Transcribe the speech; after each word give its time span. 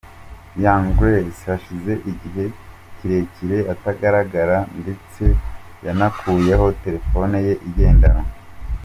Young 0.63 0.87
Grace 0.99 1.41
hashize 1.49 1.93
igihe 2.11 2.43
kirekire 2.97 3.57
atagaragara 3.73 4.57
ndetse 4.81 5.23
yanakuyeho 5.85 6.67
telefone 6.83 7.37
ye 7.47 7.53
igendanwa. 7.67 8.25